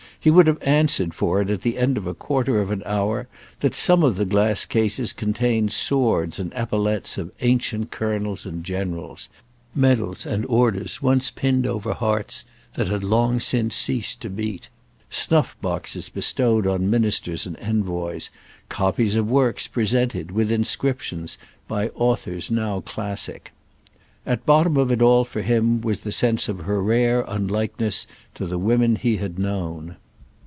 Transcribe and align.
He 0.23 0.29
would 0.29 0.45
have 0.45 0.61
answered 0.61 1.15
for 1.15 1.41
it 1.41 1.49
at 1.49 1.63
the 1.63 1.79
end 1.79 1.97
of 1.97 2.05
a 2.05 2.13
quarter 2.13 2.61
of 2.61 2.69
an 2.69 2.83
hour 2.85 3.27
that 3.61 3.73
some 3.73 4.03
of 4.03 4.17
the 4.17 4.25
glass 4.25 4.67
cases 4.67 5.13
contained 5.13 5.71
swords 5.71 6.37
and 6.37 6.53
epaulettes 6.53 7.17
of 7.17 7.31
ancient 7.41 7.89
colonels 7.89 8.45
and 8.45 8.63
generals; 8.63 9.29
medals 9.73 10.27
and 10.27 10.45
orders 10.45 11.01
once 11.01 11.31
pinned 11.31 11.65
over 11.65 11.93
hearts 11.95 12.45
that 12.75 12.87
had 12.87 13.03
long 13.03 13.39
since 13.39 13.75
ceased 13.75 14.21
to 14.21 14.29
beat; 14.29 14.69
snuff 15.09 15.55
boxes 15.59 16.07
bestowed 16.09 16.67
on 16.67 16.87
ministers 16.87 17.47
and 17.47 17.57
envoys; 17.57 18.29
copies 18.69 19.15
of 19.15 19.27
works 19.27 19.65
presented, 19.65 20.29
with 20.29 20.51
inscriptions, 20.51 21.39
by 21.67 21.87
authors 21.95 22.51
now 22.51 22.81
classic. 22.81 23.53
At 24.27 24.45
bottom 24.45 24.77
of 24.77 24.91
it 24.91 25.01
all 25.01 25.25
for 25.25 25.41
him 25.41 25.81
was 25.81 26.01
the 26.01 26.11
sense 26.11 26.47
of 26.47 26.59
her 26.59 26.79
rare 26.79 27.25
unlikeness 27.27 28.05
to 28.35 28.45
the 28.45 28.59
women 28.59 28.97
he 28.97 29.17
had 29.17 29.39
known. 29.39 29.95